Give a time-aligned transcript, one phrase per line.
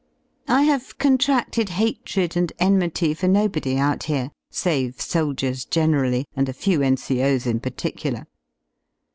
[0.47, 6.81] I have contraded hatred and enmity for nobody out here, f6ave~s61diefs~ generally and a few
[6.81, 8.25] N.C.O.'s in particular.